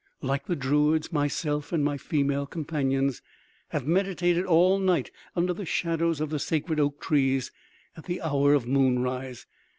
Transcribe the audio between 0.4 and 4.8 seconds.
the druids, myself and my female companions have meditated all